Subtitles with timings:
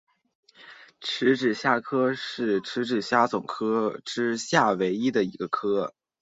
[0.99, 5.93] 匙指虾科是匙指虾总科之下唯一的一个科。